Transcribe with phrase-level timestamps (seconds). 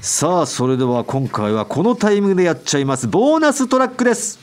[0.00, 4.38] さあそれでは今回はこのタイミングでやっちゃいますボーナストラックです。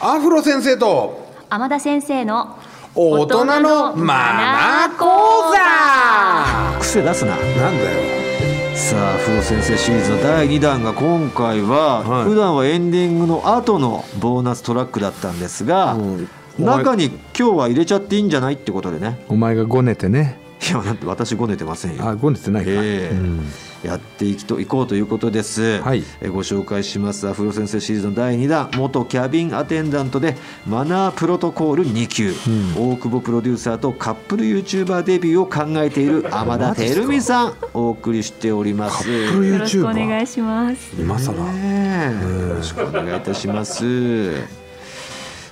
[0.00, 2.56] アフロ先生と天田先生の
[2.94, 6.78] 大人のマナー講座。
[6.78, 7.36] 癖出すな。
[7.36, 8.76] なんだよ。
[8.76, 12.24] さあ風呂先生シリーズの第2弾が今回は、はい。
[12.26, 16.28] 普段はエンディングの後のボーナストラックだったんですが、うん。
[16.60, 19.24] 中に今日は入れちゃっていいんじゃないってことでね。
[19.28, 20.38] お前がごねてね。
[20.68, 22.06] いや私ごねてませんよ。
[22.06, 23.14] あごねてないか、ええ。
[23.14, 23.44] うん
[23.82, 26.04] やっていきといこうということです、はい。
[26.20, 27.26] えご紹介します。
[27.28, 32.32] アフロ先生シリーズの第2弾元キャビンアテンダントでマナープロトコール2級、
[32.76, 39.10] 大久保プロデューサーとカップル YouTuber デビューを考えている天田照美さんお送りしております。
[39.10, 41.42] よろしくお願いします今更。
[41.52, 42.48] ねえ。
[42.48, 44.34] よろしくお願いいたします。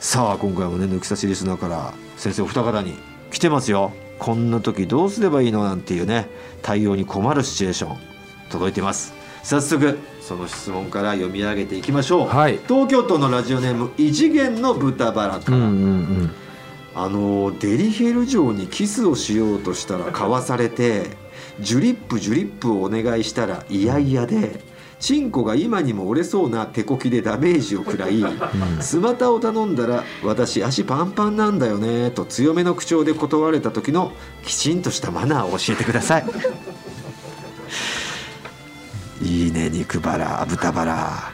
[0.00, 2.94] さあ今回もね抜き差しリスナーから先生お二方に
[3.30, 3.92] 来てますよ。
[4.18, 6.26] こんな時どうすればいいのなんていうね
[6.60, 8.17] 対応に困るシチュエーション
[8.48, 9.14] 届いてます。
[9.42, 12.58] 早速その質問から読み上げていきましょう、はい。
[12.68, 15.70] 東京都のラジオネーム異次元の豚バラから、うんうんう
[16.24, 16.30] ん。
[16.94, 21.16] あのデリヘル城にキスをしようとしたら 買わされて
[21.60, 24.60] ジュリップジュリップをお願いしたらいやいやで
[24.98, 28.20] チンコが今にも折れそうな手こきでダメージを食らい、
[28.80, 34.10] スマタを頼んだら「私足パンパンなんだよね」と強めの口調で断られた時の
[34.44, 36.26] きちんとしたマナーを教えてください。
[39.22, 41.32] いいね肉バラ豚バラ。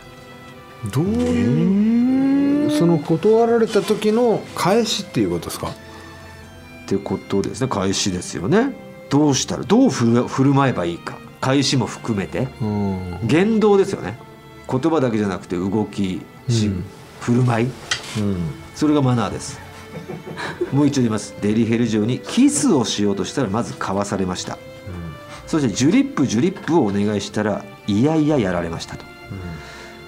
[0.93, 5.69] どういうその断られた時の返しっていうことですか？
[5.69, 5.73] っ
[6.87, 7.69] てことですね。
[7.69, 8.73] 返しですよね。
[9.11, 11.19] どうしたらどう振る舞えばいいか。
[11.41, 12.49] 返しも含めて。
[12.61, 13.19] うん。
[13.23, 14.19] 言動ですよね。
[14.71, 16.85] 言葉だけじゃなくて動きし、うん。
[17.21, 17.67] 振る舞い。
[18.19, 18.37] うん。
[18.75, 19.61] それがマナーです。
[20.73, 21.35] もう一度言います。
[21.41, 24.59] デリヘル城にキスをしようとしたらまず交わされました。
[25.47, 29.05] そしてジュリップジュリップをお願いしたらいやいややられましたと。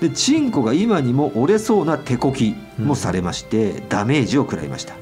[0.01, 4.95] でチンコが今にも折れそうな手こきもされまして、ダメージを食らいました。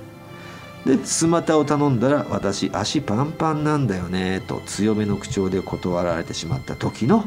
[0.86, 7.24] でスマタを頼んだら私足パンパンなんだよねと強めの口調で断られてしまった時の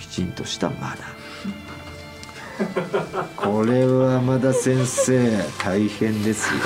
[0.00, 1.19] きちんとしたマナー。
[3.36, 6.60] これはまだ先生大変ですよ。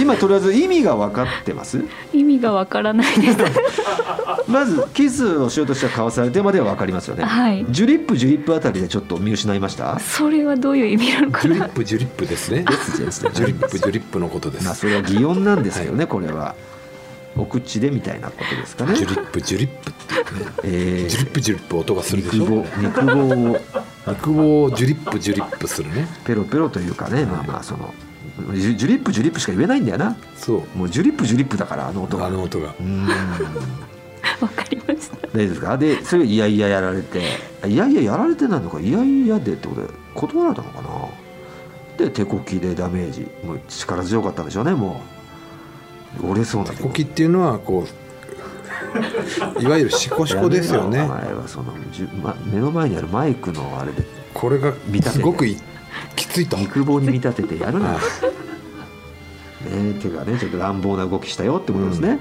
[0.00, 1.82] 今とりあえず意味が分かってます？
[2.12, 3.38] 意味がわからないです。
[4.46, 7.66] まずキスをしようとしたら交わされてまでは分かりますよね、はい。
[7.68, 9.98] ジュリップジュリップあたりでちょっと見失いました？
[9.98, 12.64] それはどういう意味なのかジュリなップジュリップですね。
[12.64, 13.30] ですね。
[13.32, 16.54] ジュリップジュリップのことです、まあそれは擬音なんですけどね、これは。
[17.36, 18.96] お口でみたいなことですかね。
[18.96, 20.52] ジュリップジュリップっていうね。
[20.64, 21.08] えー。
[21.08, 23.12] ジュリップジュリップ音がするでし肉ょ棒肉棒
[23.52, 23.60] を
[24.06, 26.06] 肉棒をジュリップジュリップするね。
[26.24, 27.92] ペロペロというかね、まあまあその
[28.54, 30.16] ジュジュリップジュリップしか言えないんだよな。
[30.36, 30.78] そう。
[30.78, 32.26] もうジュリップジュリップだからあの音が。
[32.26, 32.68] あの音が。
[32.80, 33.06] うーん。
[34.40, 35.16] わかりました。
[35.16, 35.78] 大丈夫ですか？
[35.78, 37.20] でそれをいやいややられて
[37.66, 38.80] いやいややられてないのか。
[38.80, 40.88] いやいやでってことで断られたのかな？
[41.98, 43.26] で手こきでダメージ。
[43.44, 45.02] もう力強かったんでしょうねも
[46.22, 46.28] う。
[46.30, 47.88] 折れそうな手手こきっていうのはこう
[49.60, 51.02] いわゆるシコシコですよね。
[51.02, 54.04] お前はそのじゅ、ま、目の前にあるマイクのあれで
[54.34, 54.72] これが
[55.10, 55.56] すごくい
[56.16, 58.00] きついと肉棒に見立ててやるな、はね、
[60.00, 62.18] 手がねちょっと乱暴な動きしたよってことですね、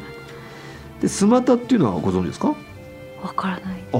[1.02, 2.50] でスマタっていうのはご存知ですか？
[3.22, 3.84] わからない。
[3.94, 3.98] あ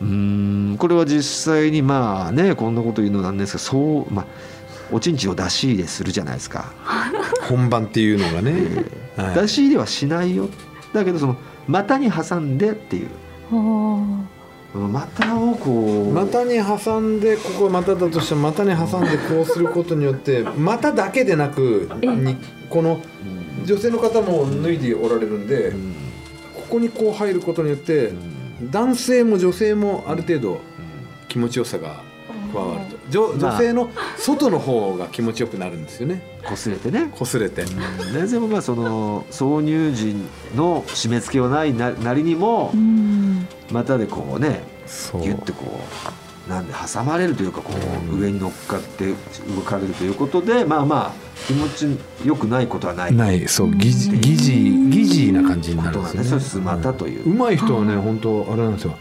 [0.00, 1.22] うーんこれは実
[1.54, 4.26] 際にまあねこんなこと言うのなんですがそうまあ
[4.90, 6.72] おちんちんを出し入れするじゃないですか、
[7.48, 8.84] 本番っていうのがね、
[9.16, 9.34] はい。
[9.34, 10.48] 出し入れはしないよ。
[10.92, 11.36] だけどその
[11.68, 13.08] 股に挟んでっていう。
[14.74, 15.70] 股をこ
[16.10, 16.12] う。
[16.12, 22.36] 股に挟んでここ股だとしても股に挟んでこうすることによって股だけでなくに
[22.70, 25.94] このうん女性の方も脱いでおられるんでうん。
[26.54, 28.12] ここにこう入ることによってう
[28.64, 28.70] ん。
[28.70, 30.60] 男性も女性もある程度
[31.28, 32.02] 気持ちよさが
[32.52, 33.34] 加わると。
[33.34, 33.52] 女まあ。
[33.52, 36.22] 女性の外の方が気持ちよくなるんですよね。
[36.44, 37.10] 擦れてね。
[37.14, 37.64] 擦れて。
[38.12, 40.14] なぜもまあその挿入時
[40.54, 43.46] の締め付けはないななりにもうん。
[43.70, 44.60] 股でこうね
[45.22, 45.80] ギュッてこ
[46.46, 47.72] うなんで挟まれるというかこ
[48.10, 49.14] う上に乗っかって
[49.54, 51.12] 動かれるということでまあまあ
[51.46, 53.14] 気持ちよくないことはない。
[53.14, 53.48] ない。
[53.48, 56.30] そう疑似疑似な感じになことるんですよね。
[56.30, 57.30] なんでそれスマタという。
[57.30, 58.96] うまい人はね本当あれなんですよ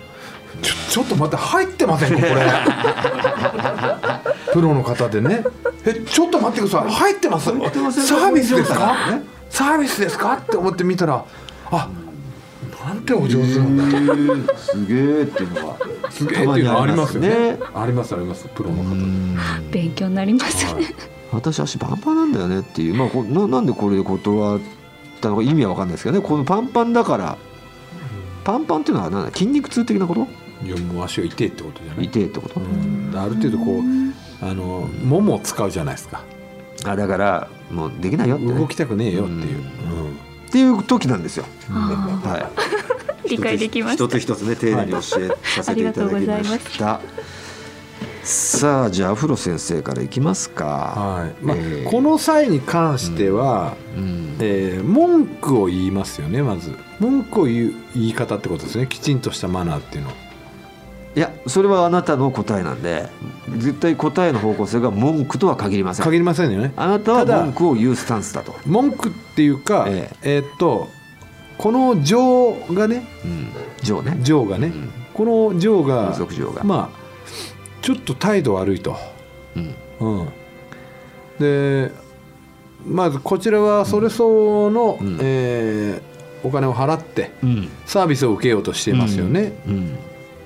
[0.62, 2.42] ちょちょっと待って入ってませんかこれ。
[4.54, 5.44] プロの方でね。
[5.86, 6.92] えちょっと待ってください。
[6.92, 7.46] 入ってます。
[7.50, 9.12] サービスですか？
[9.12, 10.34] ねサービスですか？
[10.34, 11.24] って思って見たら
[11.72, 11.90] あ
[12.86, 14.58] なんてお上手なんだ。
[14.58, 15.76] すげえっていうのは
[16.10, 17.58] すげえっていうのありますよね。
[17.74, 18.96] ありますありますプロの方
[19.72, 20.94] 勉強になりますね。
[21.32, 22.96] 私足パンパンなんだよねっていう。
[22.96, 24.60] まあこななんでこれで断っ
[25.22, 26.26] たのか意味は分かんないですけどね。
[26.26, 27.38] このパンパンだから。
[28.44, 30.28] パンパンっていうのは何だ筋肉痛的なこと？
[30.64, 32.06] いやもう足が痛いってことじゃない？
[32.06, 33.12] 痛えってこと、うん。
[33.16, 36.24] ある程度こうあのももを使うじゃないですか。
[36.86, 39.44] あだからもうできないよってね、動きたくねえよっていう、うん。
[39.46, 40.12] うん。
[40.12, 41.46] っていう時なんですよ。
[41.70, 42.40] あは
[43.26, 43.30] い。
[43.30, 44.04] 理解できました。
[44.06, 47.00] 一つ一つね丁寧に教えさせていただきました。
[48.24, 50.66] さあじゃあアフロ先生からいきますか。
[50.66, 51.46] はい。
[51.46, 51.90] まあえー。
[51.90, 54.36] この際に関しては、うん。
[54.40, 56.76] えー文句を言いますよねまず。
[57.00, 58.88] 文句を言う言い方ってことですね。
[58.88, 60.12] きちんとしたマナーっていうの
[61.16, 63.10] いやそれはあなたの答えなんで
[63.58, 66.06] 絶対答えの方向性が文句とは限りません。
[66.06, 68.56] 限りませんよねあなたは文句を言うスタンスだと。
[68.66, 70.90] 文句っていうかええーっと
[71.58, 73.52] この情がねうん。
[73.84, 74.18] ジョーね。
[74.24, 76.64] 情がね、うんこの情が風俗嬢が。
[76.64, 77.02] まあ
[77.82, 78.96] ちょっと態度悪いと、
[79.56, 79.76] うん。
[80.00, 80.30] うん、
[81.40, 81.92] で
[82.86, 86.12] まずこちらはそれ相応の、うんえー
[86.44, 87.70] お金を払ってうん。
[87.86, 89.96] サービスを受けようとしていますよね、うん。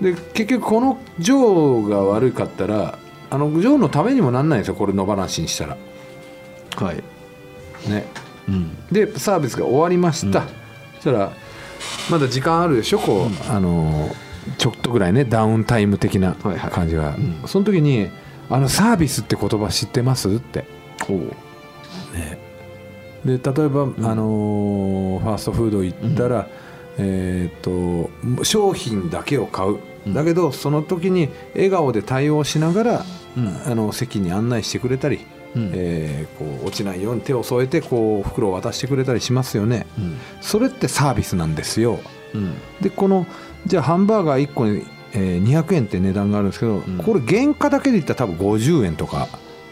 [0.01, 2.97] で結局このジョーが悪かったら
[3.30, 5.77] あのジョーのためにもなんないんですよこれ野放しにしたら。
[6.77, 6.95] はい。
[7.89, 8.06] ね。
[8.47, 8.86] うん。
[8.92, 10.47] でサービスが終わりました、うん。
[10.95, 11.31] そしたら
[12.12, 14.09] まだ時間あるでしょこう、あの
[14.57, 16.71] ちょっとぐらいねダウンタイム的なはいはい。
[16.71, 17.47] 感じが、うん。
[17.47, 18.09] その時に
[18.50, 20.65] 「あのサービスって言葉知ってます?」って。
[21.07, 21.31] ほう。
[23.25, 23.95] で例えば、ん。
[24.03, 26.47] あのーファーストフード行ったら、
[26.97, 28.07] えー、
[28.38, 33.06] と商品だけを買う、うんだけどその時に笑顔で対応しながら、
[33.36, 33.62] うん。
[33.65, 35.25] あの席に案内してくれたり、
[35.56, 35.71] うん。
[35.74, 40.18] えーこう落ちないように手を添えてこう袋を渡してくれたりしますよねうん。
[40.42, 42.00] それってサービスなんですよ
[42.33, 42.53] うん。
[42.81, 43.25] でこの
[43.65, 49.27] じゃあハンバーガー1個に、えー200円って値段があるんですけど、んこれ原価だけで言ったら多分50円とか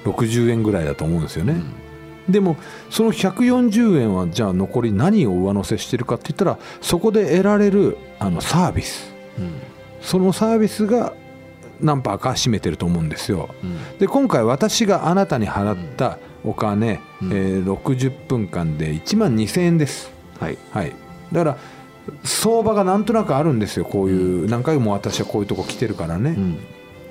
[0.06, 1.62] 60円ぐらいだと思うんですよね、
[2.30, 2.56] でも
[2.90, 9.14] その140円はじゃあ残り何を上乗せしてるかって言ったらそこで得られるあのサービス。
[9.38, 9.54] うん。
[10.02, 11.14] そのサービスが
[11.82, 13.50] 何パーか占めてると思うんですよ。
[13.64, 13.98] うん。
[13.98, 17.32] で今回私があなたに払ったお金、うん。
[17.32, 20.12] えー60分間で1万2000円です。
[20.40, 20.58] はい。
[20.72, 20.94] はい。
[21.32, 21.58] だから
[22.24, 23.86] 相場がなんとなくあるんですよ。
[23.86, 26.60] こういう何回も私はこういうとこ来てるからね、うん。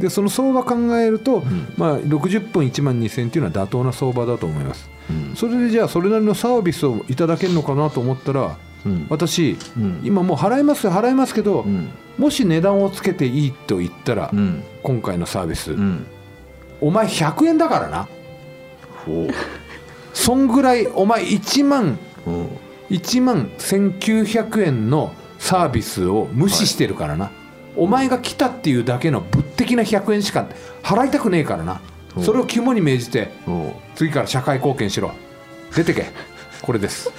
[0.02, 5.36] でその相場考えると、んまあ、60分1万2000円っていうのは妥当な相場だと思いますうん。
[5.36, 9.06] それでじゃあそれなりのサービスをいただけるのかなと思ったらうん。
[9.08, 10.00] 私うん。
[10.02, 11.90] 今もう払いますよ払いますけど、うん。
[12.18, 14.64] もし値段をつけていいと言ったら、うん。
[14.82, 16.04] 今回のサービス、うん。
[16.80, 18.08] お前100円だからな
[19.06, 19.28] ほ
[20.12, 22.30] そんぐらいお前1万う。
[22.30, 22.48] うん。
[22.90, 27.30] 1万1900円のサービスを無視してるからな、
[27.76, 30.46] お前が来たっていうだけの物的な100円しか
[30.82, 31.80] 払いたくねえからな
[32.16, 33.30] うんそれを肝に銘じて
[33.94, 35.12] 次から社会貢献しろ
[35.74, 36.10] 出てけ
[36.60, 37.10] これです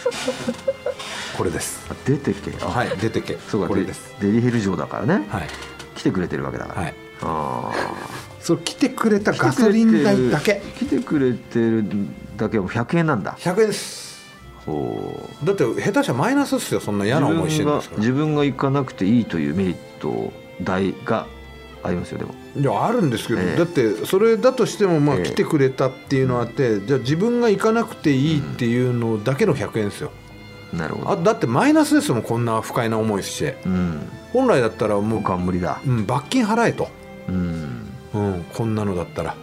[1.37, 2.51] これですあ出てけ。
[2.61, 3.67] あはい出てけそうか。
[3.67, 5.25] これですデデリヘル城だからね。
[5.29, 5.47] はい
[5.95, 6.81] 来てくれてるわけだから。
[6.81, 7.71] はいあ
[8.39, 9.33] それ来てくれたあ。
[9.33, 11.85] ガソリン代だけ来てくれてる
[12.37, 13.35] だけはもう100円なんだ。
[13.39, 14.23] 100円です
[14.65, 15.45] ほう。
[15.45, 20.31] だって下手したらマイナスっすよそんな嫌な思いしてるんですから自分が自分が行かなくていいというメリット
[20.61, 21.25] 代が
[21.83, 22.33] ありますよでも。
[22.55, 23.57] いやあるんですけど、ええ。
[23.57, 25.23] だってそれだとしてもまあええ。
[25.23, 30.11] 来てくれたっていうのあって、じゃあ自分が行かなくていいっていうのだけの100円ですよ、
[30.71, 31.11] なるほど。
[31.11, 33.57] あだってマイナスですもんこんな不快な思いして。
[33.65, 34.01] うん。
[34.31, 35.81] 本来だったらもう、冠だ。
[35.85, 36.87] うん、罰金払えと、
[37.27, 37.89] うん。
[38.13, 39.35] うん、こんなのだったら。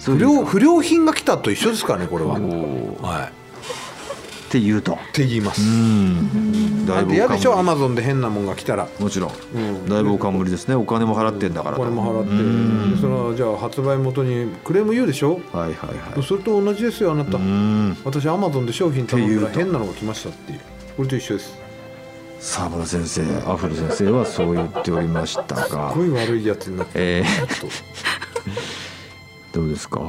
[0.00, 3.32] 不良不良品が来たと一緒ですからねこれは、はい、
[4.48, 4.94] って言うと。
[4.94, 6.86] って言います、ん。
[6.86, 7.52] だいぶ嫌でしょ？
[7.52, 9.32] アおマゾンで変なもんが来たら、冠もちろん。
[9.54, 9.88] うん。
[9.88, 10.74] だいぶお冠ですね。
[10.74, 11.76] お金も払ってんだから。
[11.76, 11.84] おと。
[11.84, 16.22] 金も払ってそのじゃあ発売元にクレーム言うでしょ、はいはいはい。
[16.22, 17.96] それと同じですよあなた、うん。
[18.04, 20.60] 私アマゾンで商品頼んだらっていうと変なのが来ましたっていう。
[20.96, 21.58] これと一緒です。
[22.40, 25.92] 沢村先生、アフロ先生はそう言っておりましたが。
[25.92, 27.66] すご、い悪いやつになってえー、
[29.52, 30.00] どうですか？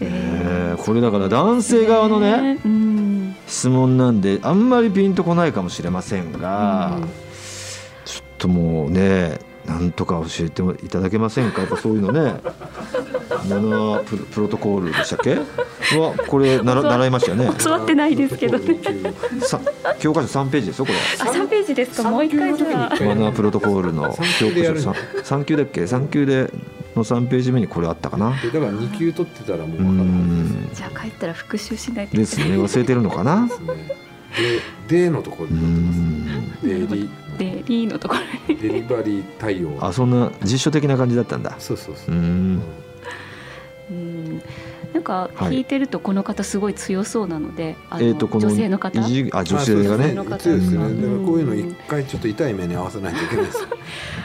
[0.00, 3.09] えー、これだから男性側のねうん
[3.46, 7.08] 質問なんであんまりピンとこないかもしれませんが、うん
[8.04, 11.60] ちょっともうねなんとか教えていただけませんか？
[11.60, 12.40] やっぱそういうのね。
[13.48, 15.34] マナープロプロトコールでしたっけ？
[15.34, 17.50] はこれなら習いましたよね。
[17.62, 18.80] 教わってないですけどね。
[19.42, 19.60] さ
[20.00, 20.98] 教科書3ページですよこれ。
[20.98, 22.10] あ三ページですか？
[22.10, 23.04] もう一回じゃあ。
[23.04, 24.90] マナープロトコールの三教科書
[25.36, 26.50] 3級だっけ？3級で
[26.96, 28.30] の3ページ目にこれあったかな？
[28.30, 30.19] だから2級取ってたらもうう分かるはずん
[30.90, 32.56] 帰ったら復習しないとです ね。
[32.56, 33.46] 忘れてるのかな。
[33.46, 33.66] ですね。
[34.88, 38.14] ででのところうにんデリでリーのとこ
[38.48, 38.60] ろに。
[38.60, 39.76] デリバリー対応。
[39.80, 41.54] あそんな実書的な感じだったんだ。
[41.58, 42.14] そうそうそう。
[42.14, 42.62] う、ん。
[43.90, 44.38] うん。
[44.38, 44.44] で
[44.92, 45.52] なんかはい。
[45.52, 49.00] 聞いてるとこの方すごい強そうなので、あのえー、とこの女性の方？
[49.00, 50.14] あ女性がね。
[50.38, 50.78] 強いですね。
[50.78, 51.26] だうん。
[51.26, 53.58] こういうの一回ちょっと痛い目に合わせないといけないです。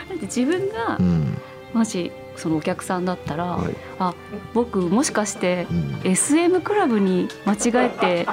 [0.09, 1.24] だって自分がうん
[1.75, 3.75] もしそのお客さんだったら、はい。
[3.99, 4.13] あ
[4.53, 6.11] 僕もしかしてうん。
[6.11, 8.27] SM クラブに間違えて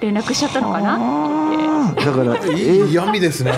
[0.00, 0.96] 連絡しちゃったのかな？
[0.96, 2.04] あー。
[2.04, 3.52] だから いいえ嫌味ですね。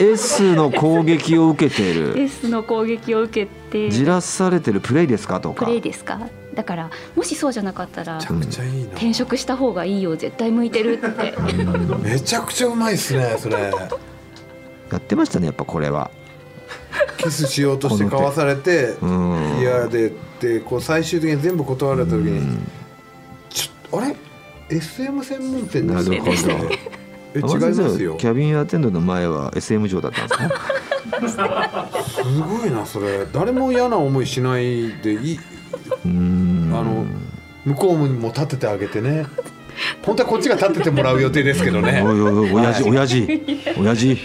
[0.00, 5.40] S の攻撃を受けている S の攻撃を受けてじらされてるプレイですか？
[5.40, 5.66] とプか。
[5.66, 6.20] レイですか？
[6.54, 8.90] だからもしそうじゃなかったらめちゃくちゃいいな。
[8.90, 11.34] 転職した方がいいよ絶対向いてるって。
[12.02, 13.72] めちゃくちゃうまいですねそれ。
[14.90, 16.10] やってましたねやっぱこれは
[17.18, 19.58] キスしようとして交わされてうん。
[19.60, 22.58] 嫌ででこう最終的に全部断られた時に
[23.50, 24.16] ちょあれ
[24.70, 26.32] ？SM 専門店ですよなるほど。
[27.34, 28.14] え違いますよ。
[28.16, 31.88] キャビンアテンドの前は SM 上だったんですか？
[32.06, 33.26] すごいなそれ。
[33.32, 35.38] 誰も嫌な思いしないでいい。
[36.04, 36.70] うん。
[36.74, 37.04] あの
[37.64, 39.26] 向こうにも立ててあげてね。
[40.02, 42.02] 本当はこっちが立ててもらう予定ですけどね。
[42.04, 42.88] おいおいおい親父。
[42.88, 43.42] 親父。
[43.78, 44.16] 親父、え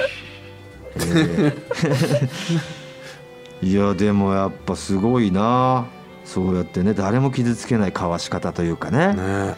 [1.13, 1.53] ー
[3.67, 5.85] いやでもやっぱすごいな。
[6.25, 9.13] そうやってね誰も傷つけないかわし方というかね。
[9.13, 9.55] ね。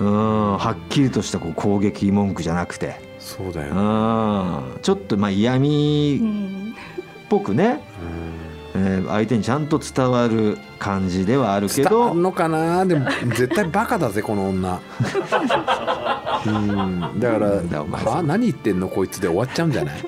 [0.00, 3.00] うんはっきりとしたこう攻撃文句じゃなくて。
[3.18, 4.78] そうだよ、うん。
[4.82, 6.74] ちょっとまあ嫌う味ん。
[6.74, 7.80] っぽくね、
[8.74, 8.82] うん。
[8.82, 11.90] えー相手にちゃんと伝わる感じではあるけど。
[11.90, 12.86] 伝わるのかな？
[12.86, 14.80] でも絶対バカだぜこの女。
[16.46, 17.00] うん。
[17.20, 17.68] だからなん。
[17.68, 20.00] だお前「は何言ってんのこいつ」で終わっちゃうんじゃない、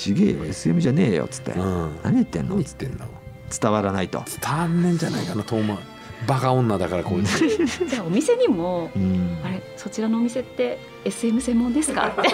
[0.00, 2.54] ちげえよ SM じゃねえよっつって、うん、何言ってんの？
[2.56, 3.06] 何言ってんの
[3.60, 5.78] 伝わらないと、伝わんねえんじゃないかな遠回
[6.26, 7.38] バカ女だからこいつ。
[7.86, 9.38] じゃあお店にもうん。
[9.44, 12.08] あれそちらのお店って SM 専門ですか？
[12.08, 12.28] って。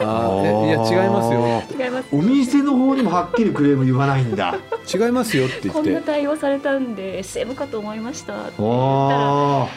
[0.00, 1.62] あーえいや違いますよ。
[1.84, 4.56] 違いますお店の方にもはっきりクレーム言わないんだ。
[4.92, 9.68] 違いますよって言こんなって対応されたんで SM かと思いましたって言ったらお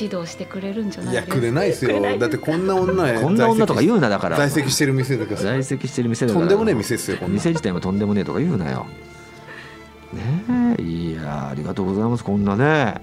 [0.00, 1.34] 指導してくれるんじゃないですか？
[1.34, 2.18] いやくれないですよ。
[2.18, 4.36] だってこんな女 こんな女とか言うなだから。
[4.36, 5.34] 在籍してる店だか。
[5.34, 6.38] ら在籍してる店だか。
[6.40, 8.86] らとんでもねえ店ですよ店自体もとんでもねえとか言うなよ。
[10.12, 12.94] ねえいやありがとうございますこんなね。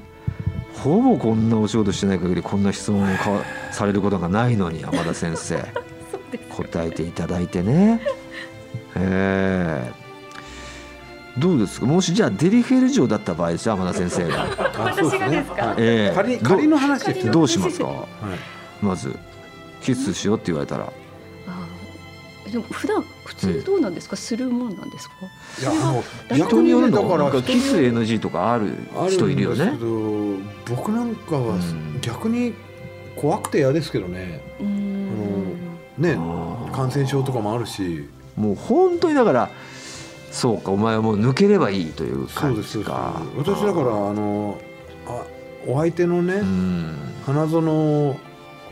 [0.83, 5.57] ほぼこんなお仕事してない限りこんな質問をかされることがないのに山田先生。
[6.55, 8.01] 答えていただいてね。
[8.95, 10.06] ええ
[11.39, 11.85] どうですか？
[11.85, 15.65] もしじゃあデリヘル嬢だった場合ですよ山田先生が、あそう私がですか？
[15.67, 16.15] はいええ。
[16.15, 17.33] 仮仮の話ですよ。
[17.33, 17.85] どうしますか？
[17.85, 18.85] はい。
[18.85, 19.15] まず
[19.81, 20.85] キスしようって言われたら。
[20.85, 25.15] あーでも普段普通どうなんですか、するもんなんですか？
[25.61, 28.73] いやあの人逆にねだからなんかキス NG とかある
[29.09, 29.73] 人いるよね。
[30.67, 31.99] 僕なんかはうん。
[32.01, 32.53] 逆に
[33.15, 34.41] 怖くて嫌ですけどね。
[34.59, 35.53] うーん
[35.97, 36.15] ね
[36.73, 38.07] 感染症とかもあるし。
[38.35, 39.49] もう本当にだから
[40.37, 42.85] そうかお前はもう抜ければいいという感そうですそうです。
[42.85, 44.59] じか私だからあの
[45.07, 45.25] あ
[45.65, 46.95] お相手のね、うん。
[47.25, 48.13] 花園を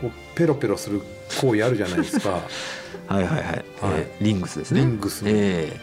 [0.00, 1.02] こうペロペロする
[1.40, 2.40] 行為あるじゃないですか。
[3.08, 4.80] はいはいはい、えーリングスですね。
[4.80, 5.30] リングスね。
[5.34, 5.80] え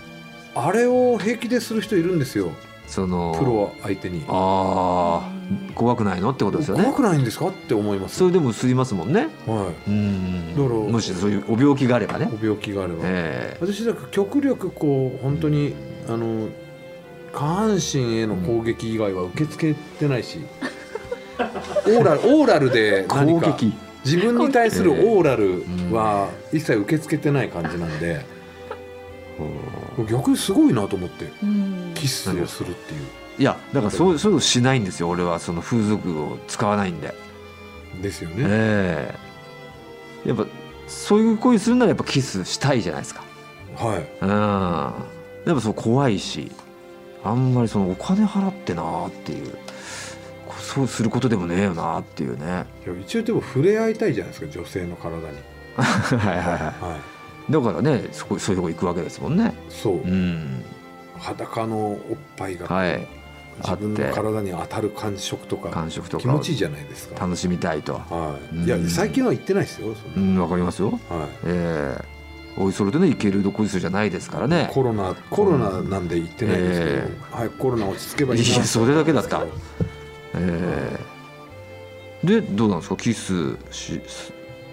[0.55, 2.51] あれを平気でする人いるんですよ。
[2.51, 4.23] えそのプロ相手に。
[4.27, 5.33] ああ
[5.75, 6.83] 怖くないのってことですよね。
[6.83, 8.17] 怖くないんですかって思います。
[8.17, 9.27] それでも吸いますもんね。
[9.45, 10.55] はうん。
[10.55, 12.29] だからもしそういうお病気があればね。
[12.31, 13.57] いお病気があれば、ええ。
[13.59, 15.73] 私だから極力こう本当に
[16.07, 16.49] あの
[17.31, 20.39] 下半身への攻撃以外は受け付けてないし、
[21.87, 23.47] オーラルオーラルで何か。
[23.51, 23.73] 攻撃。
[24.05, 25.63] 自分に対するオーラル
[25.93, 28.25] は一切受け付けてない感じなんで、
[30.11, 31.31] 逆にすごいなと思って。
[31.41, 31.73] うん
[32.03, 33.01] キスをするっていう。
[33.39, 37.13] いやだからそうそういうのしないんですよ俺はその風俗を使わないんで。
[38.01, 39.15] ですよね、え
[40.25, 40.29] え。
[40.29, 40.45] やっぱ
[40.88, 43.24] そういう行為するならやっぱキスしたいじゃないですか。
[43.75, 44.07] はい。
[44.22, 44.29] うん。
[44.29, 46.51] やっぱそう怖いし
[47.24, 49.57] あんまりそのお金払ってなーっていう。
[50.45, 52.65] こそうすることでもねえよなっていうね。
[52.86, 55.38] いや一応でも触れ合いたいじゃないですか女性の体に。
[55.77, 56.98] はいはいはは
[57.50, 57.51] い。
[57.51, 59.53] だからねそこそういうとこ行くわけですもんね。
[59.69, 60.65] そう、うん
[61.17, 63.08] 裸のおっぱいがはい。
[63.60, 66.17] 自分の体に当たる感触とか感触とか。
[66.17, 67.20] を気持ちいいじゃないですか。
[67.20, 67.93] 楽しみたいと。
[67.93, 68.63] はい、うん。
[68.65, 70.89] いや最近は行ってないですよそうんんわかりますよ。
[70.89, 71.00] はい。
[71.46, 72.05] ええ。
[72.58, 74.70] おいそれでね行けるどこいするじゃないですからね。
[74.74, 79.43] コロナコロナなんで行ってないんですけど、えはいコロナ落ち着けばいいいやそれだけだった。
[80.36, 81.00] え
[82.24, 82.27] え。
[82.27, 82.96] でどうなんですか？
[82.96, 84.01] キスし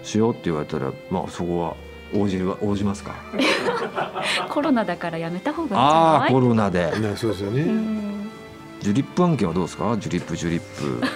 [0.03, 1.75] しようって言われたらまあそこは
[2.13, 3.15] 応じるは応じますか？
[4.49, 6.91] コロナだからやめた方がいいんじああコロナで。
[6.99, 8.29] ねそうですよね、うん。
[8.81, 9.95] ジュリップ案件はどうですか？
[9.99, 11.01] ジュリップジュリップ。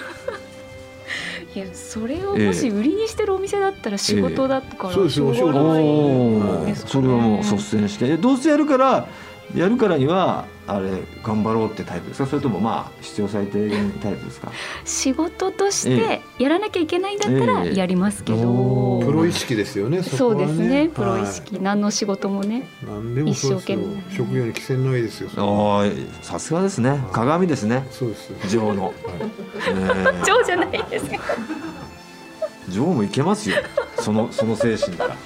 [1.54, 8.06] いやそれをもし売りにしてるお店だったら仕事だからそうですよしょうがないおおですかねそれはもう率先して。
[8.12, 9.06] えどうせやるから
[9.54, 10.90] やるからにはあれ
[11.22, 12.26] 頑張ろうってタイプですか？
[12.28, 14.50] それともまあ必要最低限タイプですか？
[14.84, 17.74] 仕事としてやらなきゃいけないんだったらええ。
[17.76, 18.95] やりますけど、おー。
[18.95, 20.88] プロ意識ですよねそうですね。
[20.88, 23.76] プロ意は識、何の仕事もねい何でもそうですよ。
[23.76, 24.16] 一生懸命。
[24.16, 27.00] 職業に寄せないですよおーいさすがですね。
[27.12, 27.86] 鏡ですね。
[27.90, 30.24] そうですジョーの、え。
[30.24, 33.56] 上じゃないですかージョーもいけますよ。
[34.00, 35.16] そのその精神から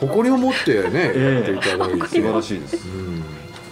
[0.00, 1.52] 誇りを持ってね、ええ。
[1.52, 2.06] やっていただいて。
[2.06, 2.88] 素晴らしいです。
[2.88, 3.24] うん。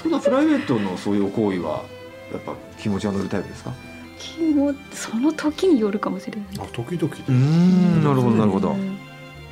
[0.03, 1.85] ただプライベートのそういう行為は
[2.33, 3.73] やっぱ気持ちが乗るタイプですか？
[4.19, 6.47] 気もその時によるかもしれない。
[6.59, 8.71] あ時々うーんなるほどなるほど。
[8.71, 8.92] うん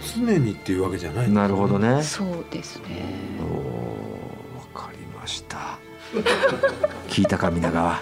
[0.00, 2.02] 常にっていうわけじゃないなるほどね。
[2.02, 3.04] そうですね。
[3.40, 5.78] おーわかりました。
[7.09, 8.00] 聞いたか皆川。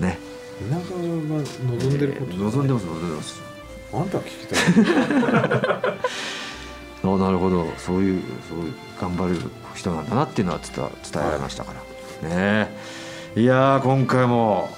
[0.00, 0.18] ね。
[0.60, 3.42] 皆川が望んでること望んでます望んでます。
[3.92, 5.94] あんたは聞きたい。
[7.04, 7.66] あなるほど。
[7.76, 9.40] そういうそういう頑張る
[9.74, 10.74] 人なんだなっていうのは伝
[11.12, 11.72] 伝えられましたか
[12.22, 12.68] ら、ね。
[13.36, 14.70] えいやー今回も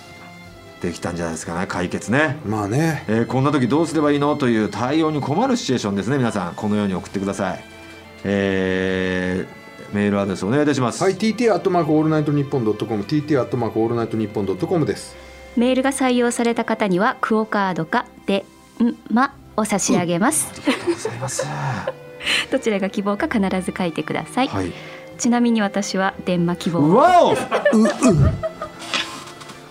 [0.80, 3.04] できたんじゃないですかね解決ね、まあね。
[3.08, 6.18] えーこんな時どうすればいいのという対応に困るシチュエーションですね。
[6.18, 7.64] 皆さんこのように送ってください、
[8.24, 15.16] えーメールアドレスお願いいたします、はい TT アットマークオールナイトニッポンドットコム TT アットマークオールナイトニッポンドットコムです。
[15.56, 18.44] メールが採用された方にはクオカードかで
[18.82, 21.46] んまを差し上げます、ありがとうございます。
[21.46, 21.92] は
[22.50, 24.50] どちらが希望か必ず書いてください、い。
[25.16, 26.94] ちなみに私は電話希望。
[26.94, 27.34] わお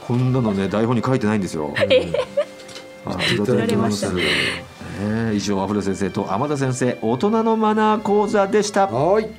[0.07, 1.73] こんなのね台本に書いてないんですよ。
[1.77, 4.09] ありがとうございます。
[4.11, 4.31] 取られ
[5.01, 8.87] えー以上アフロ先生と天田先生大人のマナー講座でした。
[8.87, 9.29] はーい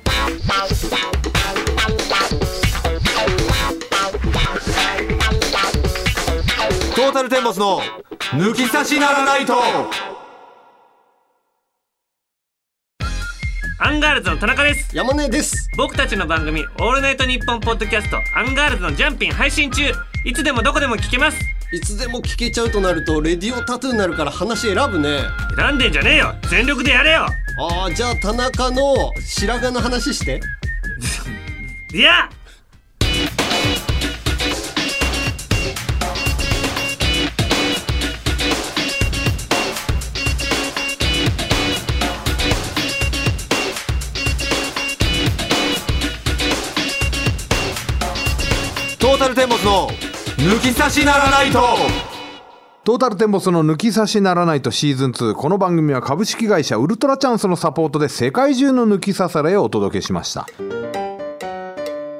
[6.95, 7.79] トータルテンボスの
[8.33, 9.53] 抜き差しならナイト。
[13.97, 14.95] アンガールズの田中です。
[14.95, 15.69] 山根です。
[15.75, 19.91] 僕たちの番組「オールナイトニッポン」ポッドキャスト「アンガールズのジャンピン」配信中。
[20.23, 21.39] いつでもどこでも聞けます。
[21.71, 25.21] いつでも聞けちゃうとなるとレディオタトゥーになるから話選ぶね。
[25.55, 26.35] 選んでんじゃねえよ。
[26.49, 27.25] 全力でやれよ。
[27.59, 30.39] あーじゃあ田中の白髪の話して。
[31.93, 32.29] いや
[49.29, 49.89] ルテンボスの
[50.37, 51.59] 抜き差しならないと。
[52.83, 60.47] トータルテンボスの抜き差しならないとシーズン2この番組は株式会社ウルトラチャンスのサポートで世界中の抜き差されをお届けしました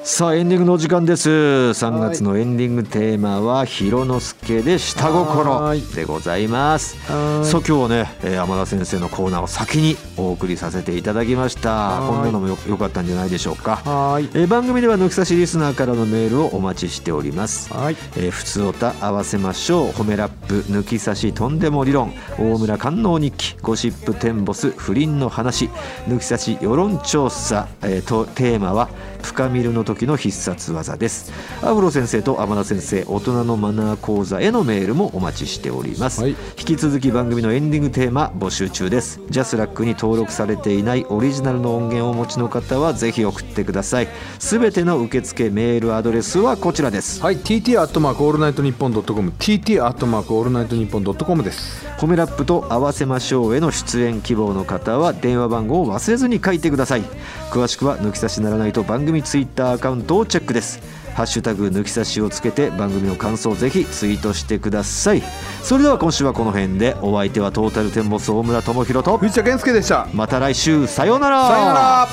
[0.09, 1.29] さあエンディングのお時間です。
[1.29, 6.95] 3月のエンディングテーマは「広之助で下心はい」でございます。
[7.11, 7.45] はい。
[7.45, 11.71] そう今日はね、えー天田先生のコーナーを先にお送りさせていただきました。
[11.99, 12.07] はい。
[12.07, 13.81] こんなのもよよかったんじゃないでしょうか。
[13.85, 17.73] えー番組では抜き差しリスナーからのメールをお待ちしております。
[17.73, 17.97] はい。
[18.15, 19.89] えー、普通おた合わせましょう。
[19.89, 22.13] 褒めラップ抜き差しとんでも理論。
[22.39, 23.57] 大村官能日記。
[23.61, 25.69] ゴシップテンボス不倫の話。
[26.07, 28.87] 抜き差し世論調査、えーとテーマは
[29.21, 31.31] 深見るの時の必殺技です。
[31.61, 36.31] アフロ先生と天田先生大人のマナー講座へのメールもお待ちしております、はい。
[36.31, 39.19] 引き続き番組のエンディングテーマ募集中です。
[39.29, 44.07] ジャスラックに登録されていないオリジナルの音源をお持ちの方はぜひ送ってください。
[44.39, 47.21] すべての受付メールアドレスはこちらです。
[47.21, 51.85] はい TT アットマークオールナイトニッポンドットコム TT アットマークオールナイトニッポンドットコムです。
[51.97, 57.03] 褒めラップと合わせましょうへの出演希望の方は電話番号を忘れずに書いてください
[57.51, 60.79] 詳しくは抜き差しならないと番組ツイッターアカウントをチェックです。
[61.15, 65.23] ハッシュタグ抜き差しをつけて番組の感想をぜひツイートしてください。
[65.63, 70.07] それでは今週はこの辺でお相手はトータルテンボス大村智広と藤田健介でした。
[70.13, 71.47] また来週さようなら。
[71.47, 72.07] さよなら。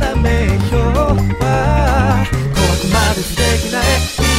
[0.00, 1.22] から名標はここ
[2.92, 4.31] まで素敵な絵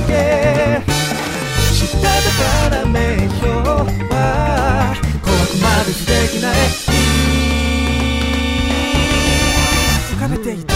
[0.00, 0.80] け。
[1.84, 2.30] ったた
[2.70, 3.46] から名表
[4.12, 6.56] は怖くまでできない。
[10.16, 10.74] 浮かべていた。